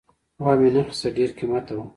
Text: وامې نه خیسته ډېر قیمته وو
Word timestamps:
وامې 0.43 0.69
نه 0.75 0.81
خیسته 0.87 1.09
ډېر 1.17 1.29
قیمته 1.37 1.73
وو 1.75 1.83